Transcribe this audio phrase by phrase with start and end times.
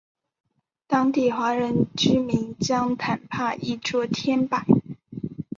[0.87, 4.57] 当地华人居民将坦帕译作天柏。